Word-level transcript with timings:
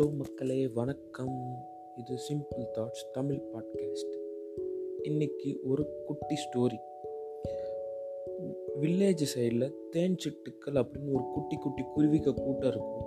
Hello 0.00 0.12
மக்களே 0.16 0.68
வணக்கம். 0.68 1.34
இது 1.96 2.14
சிம்பிள் 2.26 2.62
தாட்ஸ் 2.76 3.02
தமிழ் 3.12 3.40
பாட்காஸ்ட் 3.52 4.14
இன்னைக்கு 5.02 5.60
ஒரு 5.62 6.04
குட்டி 6.06 6.36
ஸ்டோரி 6.44 6.78
வில்லேஜ் 8.80 9.24
சைடில் 9.34 9.66
தேன் 9.90 10.16
சிட்டுக்கள் 10.22 10.78
அப்படின்னு 10.82 11.10
ஒரு 11.12 11.24
குட்டி 11.34 11.56
குட்டி 11.56 11.84
குருவிக்க 11.94 12.34
கூட்டம் 12.34 12.70
இருக்கும். 12.70 13.04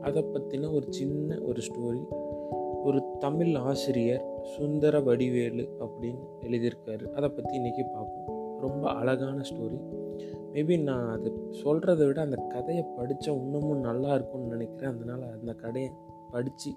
அதை 0.00 0.22
பற்றின 0.22 0.72
ஒரு 0.72 0.86
சின்ன 0.90 1.40
ஒரு 1.40 1.62
ஸ்டோரி 1.68 2.02
ஒரு 2.82 3.02
தமிழ் 3.18 3.54
ஆசிரியர் 3.54 4.24
சுந்தர 4.42 5.00
வடிவேலு 5.00 5.66
அப்படின்னு 5.80 6.24
எழுதியிருக்காரு. 6.40 7.06
அதை 7.12 7.28
பற்றி 7.28 7.58
இன்றைக்கி 7.58 7.86
பார்ப்போம். 7.92 8.60
ரொம்ப 8.60 8.90
அழகான 8.90 9.42
ஸ்டோரி 9.50 9.78
மேபி 10.52 10.82
நான் 10.82 11.08
அது 11.10 11.30
சொல்கிறத 11.50 12.06
விட 12.06 12.20
அந்த 12.20 12.36
கதையை 12.36 12.84
படித்தா 12.98 13.30
இன்னமும் 13.42 13.80
நல்லா 13.80 14.14
இருக்கும்னு 14.14 14.56
நினைக்கிறேன். 14.56 14.94
அதனால் 14.94 15.32
அந்த 15.32 15.52
கதையை 15.52 15.90
படித்து 16.34 16.70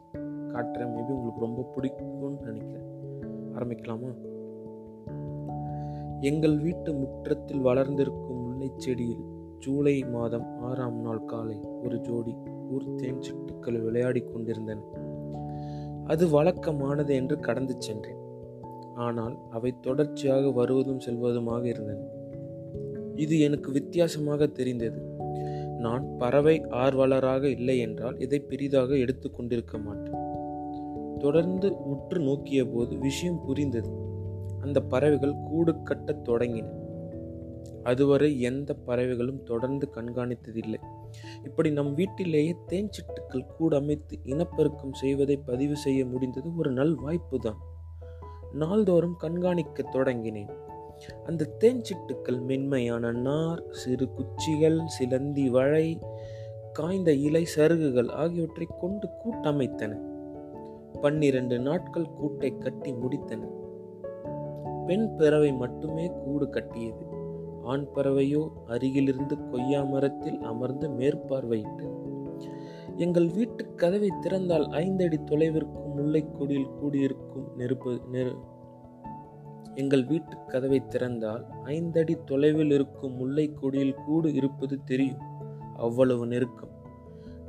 காட்டுறேன். 0.47 0.91
மேபி 0.95 1.11
உங்களுக்கு 1.11 1.39
ரொம்ப 1.39 1.73
பிடிக்கும்னு 1.75 2.41
நினைக்கிறேன். 2.41 2.87
ஆரம்பிக்கலாமா? 3.55 4.11
எங்கள் 6.19 6.59
வீட்டு 6.59 6.93
முற்றத்தில் 6.93 7.59
வளர்ந்திருக்கும் 7.59 8.37
முல்லை 8.37 8.71
செடியில் 8.77 9.23
ஜூலை 9.59 10.05
மாதம் 10.05 10.59
ஆறாம் 10.61 10.99
நாள் 11.01 11.25
காலை 11.25 11.59
ஒரு 11.83 11.99
ஜோடி 11.99 12.35
ஊர் 12.69 12.95
தேன் 12.95 13.19
சிட்டுக்கள் 13.19 13.83
விளையாடி 13.83 14.19
கொண்டிருந்தன. 14.19 14.81
அது 16.05 16.27
வழக்கமானது 16.27 17.09
என்று 17.09 17.39
கடந்து 17.39 17.75
சென்றேன். 17.79 18.21
ஆனால் 18.95 19.37
அவை 19.49 19.73
தொடர்ச்சியாக 19.81 20.51
வருவதும் 20.51 21.03
செல்வதுமாக 21.05 21.63
இருந்தன. 21.63 22.05
இது 23.15 23.39
எனக்கு 23.39 23.71
வித்தியாசமாக 23.71 24.47
தெரிந்தது. 24.47 25.16
நான் 25.77 26.17
பறவை 26.17 26.61
ஆர்வலராக 26.61 27.43
இல்லை 27.43 27.79
என்றால் 27.79 28.19
இதை 28.19 28.39
பெரிதாக 28.39 28.97
எடுத்து 28.97 29.31
கொண்டிருக்க 29.31 29.77
மாட்டேன். 29.77 30.25
தொடர்ந்து 31.19 31.77
உற்று 31.83 32.19
நோக்கிய 32.19 32.65
போது 32.65 32.97
விஷயம் 32.97 33.41
புரிந்தது. 33.45 33.89
அந்த 34.61 34.81
பறவைகள் 34.81 35.35
கூடு 35.49 35.83
கட்டத் 35.83 36.29
தொடங்கின. 36.29 36.69
அதுவரை 37.83 38.41
எந்த 38.41 38.73
பறவைகளும் 38.73 39.43
தொடர்ந்து 39.43 39.89
கண்காணித்ததில்லை. 39.95 40.77
இப்படி 41.43 41.71
நம் 41.71 41.93
வீட்டிலேயே 41.93 42.55
தேன் 42.65 42.89
சிட்டுக்கள் 42.89 43.45
கூடு 43.45 43.75
அமைத்து 43.75 44.19
இனப்பெருக்கம் 44.23 44.93
செய்வதை 44.93 45.37
பதிவு 45.37 45.75
செய்ய 45.75 46.05
முடிந்தது 46.05 46.55
ஒரு 46.55 46.71
நல் 46.71 46.95
வாய்ப்பு 46.95 47.39
தான் 47.39 47.57
நாள்தோறும் 48.53 49.15
கண்காணிக்க 49.15 49.83
தொடங்கினேன். 49.91 50.49
அந்த 51.25 51.47
தேஞ்சிட்டுக்கள் 51.59 52.41
மென்மையான 52.41 53.11
நார் 53.11 53.63
சிறு 53.71 54.07
குச்சிகள் 54.13 54.85
சிலந்தி 54.85 55.49
வழை 55.49 55.99
காய்ந்த 56.73 57.13
இலை 57.13 57.47
சருகுகள் 57.55 58.11
ஆகியவற்றை 58.11 58.67
கொண்டு 58.79 59.09
கூட்டமைத்தன. 59.25 59.97
பன்னிரண்டு 61.01 61.59
நாட்கள் 61.59 62.07
கூட்டை 62.21 62.57
கட்டி 62.57 62.91
முடித்தன. 62.91 63.47
பெண் 64.85 65.15
பறவை 65.15 65.53
மட்டுமே 65.53 66.11
கூடு 66.25 66.49
கட்டியது. 66.49 67.15
ஆண் 67.63 67.87
பறவையோ 67.95 68.47
அருகிலிருந்து 68.67 69.49
கொய்யா 69.49 69.83
மரத்தில் 69.83 70.39
அமர்ந்து 70.39 70.89
மேற்பார்வையிட்டது 70.89 71.95
எங்கள் 72.95 73.27
வீட்டு 73.27 73.75
கதவை 73.75 74.09
திறந்தால் 74.21 74.69
ஐந்தடி 74.69 75.17
தொலைவிற்கும் 75.25 75.93
முல்லைக்கொடியில் 75.97 76.71
கூடியிருக்கும் 76.81 77.55
நெருப்பு 77.55 78.01
நெரு 78.11 78.37
எங்கள் 79.77 80.03
வீட்டு 80.05 80.35
கதவை 80.47 80.79
திறந்தால் 80.89 81.43
ஐந்தடி 81.65 82.13
தொலைவில் 82.25 82.71
இருக்கும் 82.71 83.13
முல்லை 83.13 83.45
கொடியில் 83.53 83.99
கூடு 84.05 84.29
இருப்பது 84.33 84.75
தெரியும். 84.83 85.23
அவ்வளவு 85.77 86.23
நெருக்கம். 86.27 86.73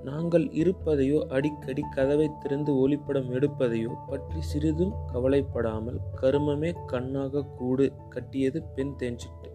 நாங்கள் 0.05 0.45
இருப்பதையோ 0.63 1.19
அடிக்கடி 1.29 1.83
கதவை 1.95 2.27
திறந்து 2.41 2.73
ஒளிப்படம் 2.75 3.31
எடுப்பதையோ 3.31 3.93
பற்றி 4.09 4.41
சிறிதும் 4.41 4.93
கவலைப்படாமல் 5.13 5.99
கருமமே 6.21 6.73
கண்ணாக 6.87 7.45
கூடு 7.59 7.87
கட்டியது 8.09 8.61
பெண் 8.77 8.95
தேஞ்சிட்டு. 8.99 9.51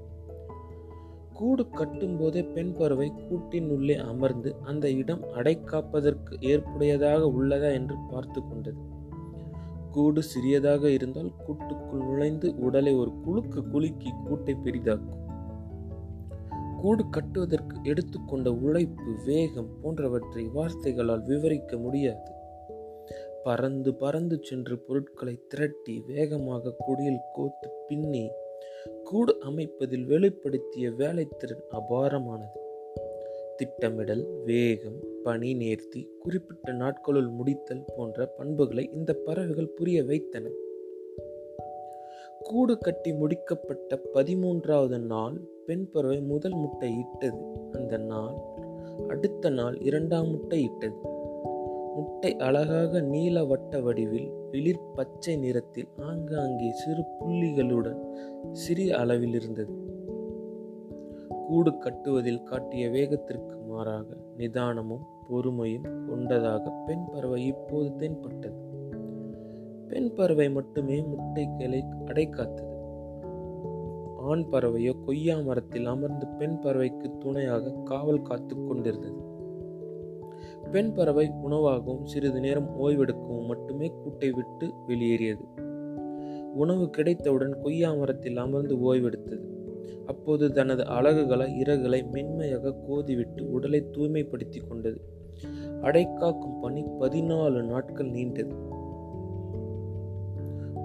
கூடு 1.33 1.63
கட்டும் 1.69 2.17
போதே 2.17 2.43
பெண் 2.55 2.73
பறவை 2.73 3.07
கூட்டின் 3.27 3.69
உள்ளே 3.69 3.95
அமர்ந்து 3.95 4.49
அந்த 4.63 4.85
இடம் 4.91 5.23
அடைக்காப்பதற்கு 5.35 6.33
ஏற்புடையதாக 6.51 7.29
உள்ளதா 7.37 7.71
என்று 7.73 7.95
பார்த்து 8.11 8.41
கொண்டது. 8.41 8.79
கூடு 9.93 10.23
சிறியதாக 10.23 10.89
இருந்தால் 10.89 11.31
கூட்டுக்குள் 11.45 12.05
நுழைந்து 12.05 12.55
உடலை 12.57 12.93
ஒரு 12.93 13.11
குழுக்கு 13.25 13.69
குலுக்கி 13.69 14.09
கூட்டை 14.25 14.55
பெரிதாக்கும். 14.63 15.21
கூடு 16.81 17.09
கட்டுவதற்கு 17.09 17.77
எடுத்துக்கொண்ட 17.83 18.53
உழைப்பு 18.53 19.11
வேகம் 19.25 19.69
போன்றவற்றை 19.81 20.43
வார்த்தைகளால் 20.53 21.23
விவரிக்க 21.23 21.77
முடியாது. 21.77 22.31
பறந்து 23.43 23.93
பறந்து 23.93 24.39
சென்று 24.41 24.79
பொருட்களை 24.79 25.41
திரட்டி 25.47 26.03
வேகமாக 26.07 26.75
குடியில் 26.77 27.21
கோத்து 27.33 27.69
பின்னி 27.87 28.29
கூடு 29.03 29.37
அமைப்பதில் 29.41 30.05
வெளிப்படுத்திய 30.05 30.89
வேலைத்திறன் 30.97 31.63
அபாரமானது. 31.71 32.59
திட்டமிடல் 33.55 34.25
வேகம் 34.45 34.99
பணி 35.23 35.53
நேர்த்தி 35.53 36.07
குறிப்பிட்ட 36.19 36.71
நாட்களுள் 36.71 37.29
முடித்தல் 37.29 37.85
போன்ற 37.95 38.25
பண்புகளை 38.25 38.89
இந்த 38.93 39.13
பறவைகள் 39.13 39.67
புரிய 39.67 40.03
வைத்தன. 40.03 40.49
கூடு 42.39 42.77
கட்டி 42.77 43.11
முடிக்கப்பட்ட 43.11 43.99
பதிமூன்றாவது 44.13 44.99
நாள் 44.99 45.41
பெண் 45.65 45.89
பறவை 45.89 46.21
முதல் 46.21 46.55
முட்டை 46.55 46.97
இட்டது 46.97 47.45
அந்த 47.71 47.97
நாள் 47.97 48.35
அடுத்த 49.07 49.49
நாள் 49.49 49.77
இரண்டாம் 49.79 50.29
முட்டை 50.29 50.63
இட்டது 50.63 50.95
முட்டை 51.95 52.37
அழகாக 52.37 53.01
நீல 53.01 53.43
வட்ட 53.43 53.79
வடிவில் 53.79 54.29
வெளிர் 54.51 54.91
பச்சை 54.95 55.35
நிறத்தில் 55.35 55.87
ஆங்காங்கே 55.97 56.71
சிறு 56.71 57.03
புள்ளிகளுடன் 57.19 58.01
சிறிய 58.51 58.97
அளவில் 58.97 59.33
இருந்தது 59.33 59.73
கூடு 61.47 61.77
கட்டுவதில் 61.77 62.43
காட்டிய 62.43 62.89
வேகத்திற்கு 62.89 63.55
மாறாக 63.67 64.05
நிதானமும் 64.37 65.05
பொறுமையும் 65.29 66.05
கொண்டதாக 66.09 66.83
பெண் 66.85 67.05
பறவை 67.11 67.45
இப்போது 67.45 67.95
தென்பட்டது. 67.95 68.71
பெண் 69.87 70.13
பறவை 70.13 70.49
மட்டுமே 70.49 71.01
முட்டைகளை 71.01 71.83
அடைக்காத்தது 72.05 72.71
ஆண் 74.17 74.45
பறவையோ 74.51 74.93
கொய்யா 75.05 75.39
மரத்தில் 75.39 75.85
அமர்ந்து 75.85 76.27
பெண் 76.27 76.59
பறவைக்கு 76.61 77.17
துணையாக 77.17 77.71
காவல் 77.83 78.21
காத்து 78.21 78.65
கொண்டிருந்தது. 78.65 79.23
பெண் 80.71 80.93
பறவை 80.93 81.31
உணவாகவும் 81.45 82.03
சிறிது 82.03 82.39
நேரம் 82.39 82.79
ஓய்வெடுக்கவும் 82.79 83.45
மட்டுமே 83.45 83.91
கூட்டை 83.91 84.31
விட்டு 84.31 84.73
வெளியேறியது. 84.87 85.45
உணவு 86.53 86.89
கிடைத்தவுடன் 86.89 87.61
கொய்யா 87.61 87.93
மரத்தில் 87.93 88.37
அமர்ந்து 88.37 88.93
ஓய்வெடுத்தது. 88.93 89.52
அப்போது 90.05 90.51
தனது 90.51 90.87
அழகுகளை 90.87 91.61
இறகுகளை 91.61 92.09
மென்மையாக 92.11 92.75
கோதிவிட்டு 92.89 93.41
உடலை 93.41 93.85
தூய்மைப்படுத்தி 93.91 94.67
கொண்டது. 94.67 95.01
அடைக்காக்கும் 95.81 96.59
பணி 96.61 96.83
பதினாலு 96.99 97.63
நாட்கள் 97.63 98.11
நீண்டது. 98.11 98.81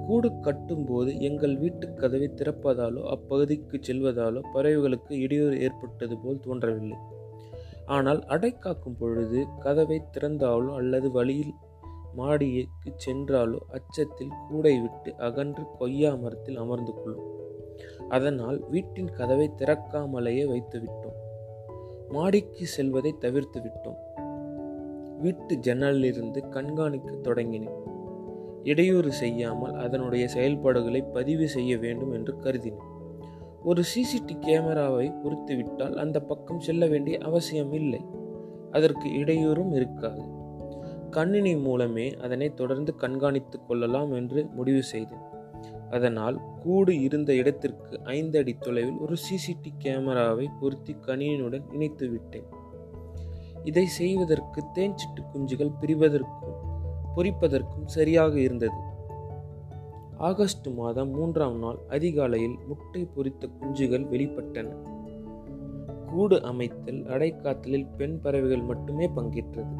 கூடு 0.06 0.28
கட்டும்போது 0.28 1.20
எங்கள் 1.20 1.56
வீட்டு 1.56 1.94
கதவை 1.94 2.30
திறப்பதாலோ 2.34 3.02
அப்பகுதிக்கு 3.14 3.80
செல்வதாலோ 3.88 4.40
பறவைகளுக்கு 4.54 5.10
இடையூறு 5.10 5.60
ஏற்பட்டது 5.60 6.18
போல் 6.18 6.40
தோன்றவில்லை. 6.40 6.98
ஆனால் 7.86 8.18
அடைக்காக்கும் 8.18 8.96
பொழுது 8.98 9.46
கதவை 9.58 10.02
திறந்தாலோ 10.12 10.74
அல்லது 10.74 11.10
வழியில் 11.10 11.54
மாடிக்கு 12.14 12.92
சென்றாலோ 13.06 13.58
அச்சத்தில் 13.68 14.32
கூடை 14.48 14.80
விட்டு 14.80 15.16
அகன்று 15.16 15.64
கொய்யா 15.78 16.14
மரத்தில் 16.14 16.56
அமர்ந்து 16.56 16.92
கொள்ளும். 16.92 17.37
அதனால் 18.08 18.64
வீட்டின் 18.68 19.10
கதவை 19.10 19.50
திறக்காமலேயே 19.58 20.46
வைத்து 20.46 20.78
விட்டோம் 20.78 21.26
மாடிக்கு 22.08 22.66
செல்வதை 22.66 23.14
தவிர்த்து 23.18 23.60
விட்டோம். 23.60 23.96
வீட்டு 25.20 25.56
ஜன்னலிலிருந்து 25.56 26.48
கண்காணிக்க 26.48 27.10
தொடங்கினேன். 27.10 27.76
இடையூறு 28.62 29.12
செய்யாமல் 29.12 29.74
அதனுடைய 29.74 30.28
செயல்பாடுகளை 30.28 31.02
பதிவு 31.02 31.48
செய்ய 31.48 31.78
வேண்டும் 31.78 32.12
என்று 32.12 32.34
கருதினேன். 32.40 32.86
ஒரு 33.64 33.82
சிசிடி 33.82 34.38
கேமராவை 34.38 35.12
பொறுத்துவிட்டால் 35.24 35.94
அந்த 35.94 36.20
பக்கம் 36.20 36.60
செல்ல 36.60 36.86
வேண்டிய 36.86 37.18
அவசியம் 37.18 37.72
இல்லை. 37.72 38.04
அதற்கு 38.70 39.08
இடையூறும் 39.08 39.74
இருக்காது. 39.74 40.22
கணினி 41.10 41.56
மூலமே 41.56 42.14
அதனை 42.14 42.54
தொடர்ந்து 42.54 42.94
கண்காணித்துக் 43.00 43.66
கொள்ளலாம் 43.66 44.12
என்று 44.12 44.46
முடிவு 44.54 44.82
செய்தேன். 44.82 45.27
அதனால் 45.90 46.40
கூடு 46.62 47.00
இருந்த 47.00 47.34
இடத்திற்கு 47.34 48.00
ஐந்து 48.04 48.38
அடி 48.38 48.54
தொலைவில் 48.54 48.96
ஒரு 48.96 49.14
சிசிடி 49.14 49.68
கேமராவை 49.78 50.48
பொருத்தி 50.60 50.96
கணினியுடன் 51.06 51.72
இணைத்து 51.72 52.08
விட்டேன். 52.08 52.44
இதை 53.64 53.86
செய்வதற்கு 53.86 54.64
தேன்சிட்டு 54.74 55.24
குஞ்சுகள் 55.34 55.72
பிரிவதற்கும் 55.80 56.56
பொறிப்பதற்கும் 57.16 57.84
சரியாக 57.84 58.40
இருந்தது. 58.40 58.76
ஆகஸ்ட் 60.16 60.66
மாதம் 60.66 61.10
மூன்றாம் 61.10 61.58
நாள் 61.58 61.78
அதிகாலையில் 61.88 62.58
முட்டை 62.66 63.08
பொறித்த 63.14 63.48
குஞ்சுகள் 63.60 64.06
வெளிப்பட்டன. 64.08 64.70
கூடு 66.06 66.42
அமைத்தல் 66.42 67.04
அடைக்காத்தலில் 67.04 67.88
பெண் 67.96 68.20
பறவைகள் 68.20 68.62
மட்டுமே 68.62 69.08
பங்கேற்றது. 69.08 69.74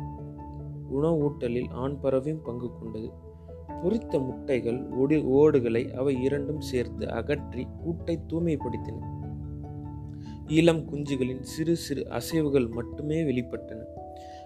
உணவூட்டலில் 0.94 1.70
ஆண் 1.70 2.00
பறவையும் 2.00 2.42
பங்கு 2.42 2.70
கொண்டது. 2.78 3.12
பொரித்த 3.68 4.18
முட்டைகள் 4.18 4.88
ஒடி 4.90 5.20
ஓடுகளை 5.20 5.92
அவை 5.92 6.22
இரண்டும் 6.22 6.60
சேர்த்து 6.60 7.10
அகற்றி 7.10 7.66
கூட்டை 7.84 8.16
தூய்மைப்படுத்தின. 8.32 8.98
இளம் 10.46 10.84
குஞ்சுகளின் 10.92 11.40
சிறு 11.40 11.76
சிறு 11.76 12.06
அசைவுகள் 12.10 12.70
மட்டுமே 12.70 13.22
வெளிப்பட்டன. 13.22 13.84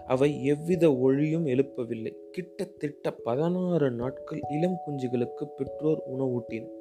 அவை 0.07 0.45
எவ்வித 0.45 0.89
ஒழியும் 0.89 1.47
எழுப்பவில்லை. 1.47 2.13
கிட்டத்தட்ட 2.31 3.11
பதினாறு 3.11 3.91
நாட்கள் 3.91 4.41
இளம் 4.49 4.77
குஞ்சுகளுக்கு 4.87 5.45
பெற்றோர் 5.57 6.03
உணவூட்டினர் 6.17 6.81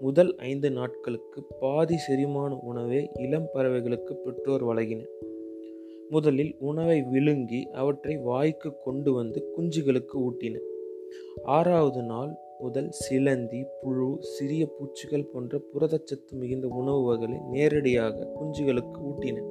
முதல் 0.00 0.36
ஐந்து 0.36 0.70
நாட்களுக்கு 0.70 1.44
பாதி 1.60 1.96
செரிமான 1.96 2.56
உணவை 2.56 3.10
இளம் 3.14 3.48
பறவைகளுக்கு 3.54 4.12
பெற்றோர் 4.12 4.64
வழங்கினர் 4.64 5.08
முதலில் 6.08 6.56
உணவை 6.58 7.02
விழுங்கி 7.02 7.68
அவற்றை 7.70 8.16
வாய்க்கு 8.16 8.74
கொண்டு 8.84 9.12
வந்து 9.12 9.44
குஞ்சுகளுக்கு 9.56 10.14
ஊட்டின. 10.14 10.58
ஆறாவது 11.42 12.02
நாள் 12.02 12.36
முதல் 12.58 12.90
சிலந்தி 12.90 13.64
புழு 13.82 14.16
சிறிய 14.20 14.66
பூச்சிகள் 14.66 15.28
போன்ற 15.32 15.60
புரதச்சத்து 15.74 16.32
மிகுந்த 16.32 16.68
உணவு 16.68 17.02
வகைகளை 17.02 17.40
நேரடியாக 17.50 18.32
குஞ்சுகளுக்கு 18.40 18.98
ஊட்டின. 19.10 19.42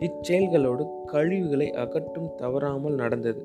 இச்செயல்களோடு 0.00 0.86
கழிவுகளை 1.06 1.70
அகற்றும் 1.70 2.34
தவறாமல் 2.36 2.94
நடந்தது. 2.94 3.42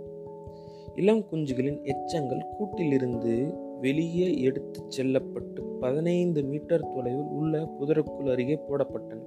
இளம் 0.95 1.25
குஞ்சுகளின் 1.31 1.83
எச்சங்கள் 1.83 2.45
கூட்டிலிருந்து 2.59 3.53
வெளியே 3.79 4.41
எடுத்துச் 4.41 4.91
செல்லப்பட்டு 4.91 5.63
பதினைந்து 5.63 6.43
மீட்டர் 6.43 6.89
தொலைவில் 6.93 7.29
உள்ள 7.29 7.69
புதருக்குள் 7.79 8.31
அருகே 8.31 8.59
போடப்பட்டன. 8.69 9.19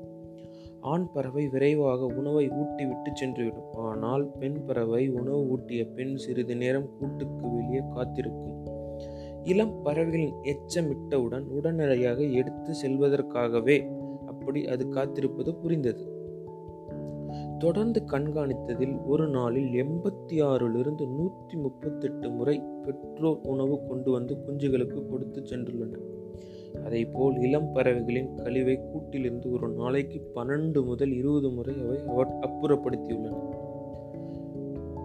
ஆண் 0.84 1.06
பறவை 1.12 1.48
விரைவாக 1.48 2.06
உணவை 2.06 2.44
ஊட்டிவிட்டு 2.48 3.10
சென்றுவிடும். 3.20 3.70
ஆனால் 3.88 4.24
பெண் 4.38 4.58
பறவை 4.66 5.02
உணவு 5.08 5.40
ஊட்டிய 5.48 5.82
பெண் 5.86 6.16
சிறிது 6.16 6.56
நேரம் 6.56 6.88
கூட்டுக்கு 6.98 7.46
வெளியே 7.50 7.82
காத்திருக்கும். 7.90 8.56
இளம் 9.44 9.82
பறவைகளின் 9.82 10.34
எச்சமிட்டவுடன் 10.52 11.46
உடனடியாக 11.48 12.20
எடுத்து 12.40 12.72
செல்வதற்காகவே 12.82 13.76
அப்படி 14.26 14.60
அது 14.66 14.88
காத்திருப்பது 14.88 15.54
புரிந்தது. 15.54 16.04
தொடர்ந்து 17.58 18.00
கண்காணித்ததில் 18.06 18.94
ஒரு 19.06 19.28
நாளில் 19.28 19.70
எண்பத்தி 19.82 20.36
ஆறிலிருந்து 20.44 21.04
நூற்றி 21.08 21.56
முப்பத்தெட்டு 21.56 22.30
முறை 22.30 22.56
பெற்றோர் 22.82 23.40
உணவு 23.42 23.76
கொண்டு 23.88 24.10
வந்து 24.10 24.34
குஞ்சுகளுக்கு 24.46 25.00
கொடுத்து 25.06 25.40
சென்றுள்ளனர். 25.40 26.04
அதை 26.82 27.04
போல் 27.04 27.36
இளம் 27.36 27.72
பறவைகளின் 27.72 28.34
கழிவை 28.34 28.78
கூட்டிலிருந்து 28.78 29.50
ஒரு 29.50 29.68
நாளைக்கு 29.68 30.30
பன்னெண்டு 30.34 30.84
முதல் 30.84 31.12
இருபது 31.12 31.50
முறை 31.50 31.74
அவை 31.80 32.24
அப்புறப்படுத்தியுள்ளன. 32.24 33.62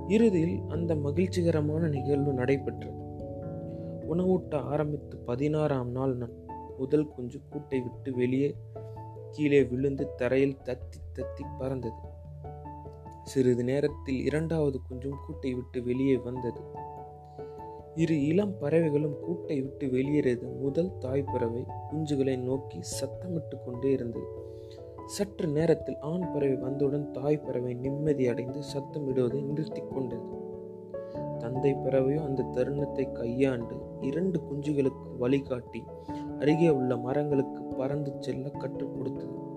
இறுதியில் 0.08 0.60
அந்த 0.68 0.96
மகிழ்ச்சிகரமான 0.96 1.88
நிகழ்வு 1.88 2.34
நடைபெற்றது. 2.34 3.08
உணவூட்ட 4.10 4.54
ஆரம்பித்து 4.54 5.18
பதினாறாம் 5.18 5.92
நாள் 5.92 6.30
முதல் 6.78 7.08
குஞ்சு 7.08 7.40
கூட்டை 7.52 7.82
விட்டு 7.82 8.14
வெளியே 8.14 8.56
கீழே 9.32 9.64
விழுந்து 9.64 10.16
தரையில் 10.16 10.58
தத்தி 10.64 11.20
தத்தி 11.20 11.46
பறந்தது. 11.58 12.18
சிறிது 13.24 13.64
நேரத்தில் 13.64 14.26
இரண்டாவது 14.26 14.80
குஞ்சும் 14.90 15.18
கூட்டை 15.28 15.56
விட்டு 15.56 15.84
வெளியே 15.84 16.18
வந்தது. 16.18 16.62
இரு 18.00 18.26
இளம் 18.26 18.58
பறவைகளும் 18.60 19.16
கூட்டை 19.28 19.56
விட்டு 19.62 19.90
வெளியேறியது. 19.90 20.48
முதல் 20.48 20.98
தாய் 21.00 21.24
பறவை 21.24 21.66
குஞ்சுகளை 21.92 22.38
நோக்கி 22.38 22.80
சத்தமிட்டு 22.80 23.56
கொண்டே 23.66 23.92
இருந்தது. 23.92 24.26
சற்று 25.06 25.48
நேரத்தில் 25.48 25.98
ஆண் 26.00 26.32
பறவை 26.34 26.56
வந்தவுடன் 26.56 27.12
தாய் 27.12 27.38
பறவை 27.38 27.74
நிம்மதி 27.74 28.28
அடைந்து 28.28 28.60
சத்தமிடுவதை 28.60 29.44
நிறுத்தி 29.44 29.82
கொண்டது. 29.82 30.22
தந்தை 31.38 31.74
பறவையோ 31.74 32.24
அந்த 32.24 32.44
தருணத்தை 32.44 33.12
கையாண்டு 33.12 33.76
இரண்டு 34.02 34.40
குஞ்சுகளுக்கு 34.40 35.18
வழிகாட்டி 35.18 35.84
அருகே 36.40 36.70
உள்ள 36.70 36.98
மரங்களுக்கு 36.98 37.64
பறந்து 37.64 38.12
செல்ல 38.20 38.50
கற்றுக் 38.50 38.96
கொடுத்தது. 38.98 39.49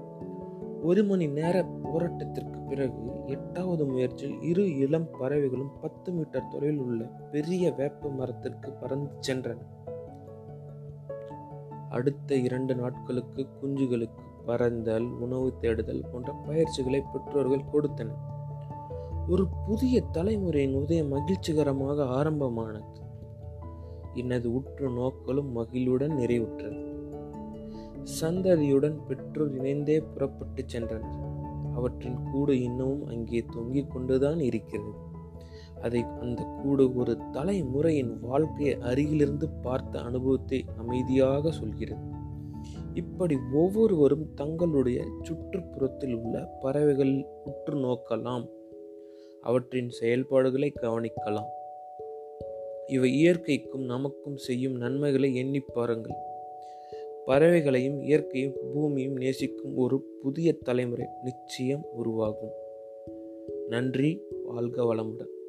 ஒரு 0.83 1.05
மணி 1.05 1.27
நேர 1.27 1.65
போராட்டத்திற்கு 1.85 2.67
பிறகு 2.69 3.11
எட்டாவது 3.27 3.87
முயற்சியில் 3.87 4.43
இரு 4.43 4.77
இளம் 4.77 5.11
பறவைகளும் 5.11 5.81
பத்து 5.81 6.13
மீட்டர் 6.13 6.49
தொலைவில் 6.51 6.79
உள்ள 6.79 7.05
பெரிய 7.05 7.73
வேப்ப 7.73 8.09
மரத்திற்கு 8.09 8.71
பறந்து 8.71 9.15
சென்றன. 9.29 9.57
அடுத்த 11.91 12.35
இரண்டு 12.35 12.75
நாட்களுக்கு 12.75 13.47
குஞ்சுகளுக்கு 13.63 14.21
பறந்தல் 14.47 15.07
உணவு 15.07 15.59
தேடுதல் 15.59 16.05
போன்ற 16.13 16.33
பயிற்சிகளை 16.47 17.03
பெற்றோர்கள் 17.13 17.71
கொடுத்தனர். 17.73 18.31
ஒரு 19.29 19.47
புதிய 19.67 20.03
தலைமுறையின் 20.13 20.75
உதயம் 20.75 21.13
மகிழ்ச்சிகரமாக 21.13 22.07
ஆரம்பமானது. 22.07 23.01
எனது 24.15 24.55
உற்று 24.55 24.89
நோக்கலும் 24.89 25.53
மகிழ்வுடன் 25.53 26.11
நிறைவுற்றது. 26.11 26.82
சந்ததியுடன் 28.23 28.99
பெற்றோர் 29.09 29.55
இணைந்தே 29.59 30.01
புறப்பட்டு 30.01 30.65
சென்றனர். 30.73 31.21
அவற்றின் 31.75 32.19
கூடு 32.33 32.61
இன்னமும் 32.61 33.07
அங்கே 33.07 33.45
தொங்கிக் 33.53 33.91
கொண்டுதான் 33.91 34.41
இருக்கிறது. 34.41 34.93
அதை 35.81 36.01
அந்த 36.21 36.43
கூடு 36.63 36.95
ஒரு 36.95 37.19
தலைமுறையின் 37.33 38.21
வாழ்க்கையை 38.21 38.75
அருகிலிருந்து 38.81 39.49
பார்த்த 39.49 40.01
அனுபவத்தை 40.01 40.65
அமைதியாக 40.79 41.51
சொல்கிறது. 41.51 42.05
இப்படி 42.95 43.37
ஒவ்வொருவரும் 43.55 44.27
தங்களுடைய 44.35 45.05
சுற்றுப்புறத்தில் 45.23 46.15
உள்ள 46.15 46.45
பறவைகள் 46.61 47.15
உற்று 47.45 47.77
நோக்கலாம். 47.77 48.47
அவற்றின் 49.41 49.91
செயல்பாடுகளை 49.91 50.73
கவனிக்கலாம். 50.83 51.51
இவை 52.87 53.11
இயற்கைக்கும் 53.13 53.85
நமக்கும் 53.85 54.37
செய்யும் 54.37 54.75
நன்மைகளை 54.75 55.35
எண்ணி 55.35 55.61
பாருங்கள். 55.61 56.31
பறவைகளையும் 57.27 58.01
இயற்கையும் 58.01 58.57
பூமியும் 58.73 59.17
நேசிக்கும் 59.17 59.77
ஒரு 59.77 60.01
புதிய 60.21 60.53
தலைமுறை 60.53 61.07
நிச்சயம் 61.23 61.85
உருவாகும். 61.93 62.53
நன்றி 63.69 64.21
வாழ்க 64.45 64.95
வளமுடன். 64.95 65.41